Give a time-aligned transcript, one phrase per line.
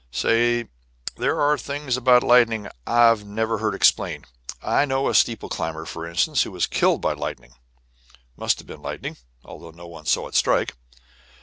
[0.09, 0.67] Say,
[1.17, 4.25] there are things about lightning I've never heard explained.
[4.59, 8.57] I know of a steeple climber, for instance, who was killed by lightning it must
[8.57, 10.73] have been lightning, although no one saw it strike.